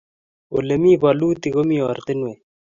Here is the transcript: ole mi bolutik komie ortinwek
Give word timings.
ole 0.57 0.75
mi 0.83 0.91
bolutik 1.01 1.53
komie 1.55 1.87
ortinwek 1.91 2.37